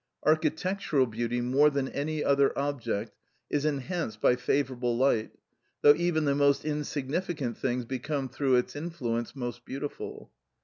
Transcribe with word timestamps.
Architectural 0.25 1.05
beauty 1.05 1.41
more 1.41 1.69
than 1.69 1.87
any 1.89 2.23
other 2.23 2.57
object 2.57 3.15
is 3.51 3.65
enhanced 3.65 4.19
by 4.19 4.35
favourable 4.35 4.97
light, 4.97 5.29
though 5.83 5.93
even 5.93 6.25
the 6.25 6.33
most 6.33 6.65
insignificant 6.65 7.55
things 7.55 7.85
become 7.85 8.27
through 8.27 8.55
its 8.55 8.75
influence 8.75 9.35
most 9.35 9.63
beautiful. 9.63 10.31